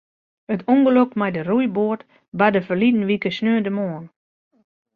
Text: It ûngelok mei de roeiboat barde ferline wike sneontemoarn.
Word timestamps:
It 0.53 0.61
ûngelok 0.73 1.11
mei 1.19 1.31
de 1.35 1.41
roeiboat 1.49 2.01
barde 2.37 2.61
ferline 2.67 3.03
wike 3.09 3.29
sneontemoarn. 3.37 4.05